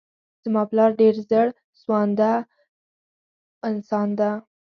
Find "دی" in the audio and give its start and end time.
4.19-4.31